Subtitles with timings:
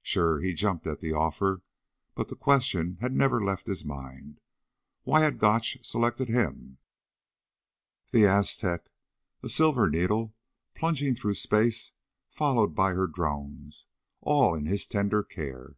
[0.00, 1.60] Sure, he'd jumped at the offer.
[2.14, 4.40] But the question had never left his mind.
[5.02, 6.78] Why had Gotch selected him?
[8.10, 8.88] The Aztec,
[9.42, 10.34] a silver needle
[10.74, 11.92] plunging through space
[12.30, 13.86] followed by her drones,
[14.22, 15.76] all in his tender care.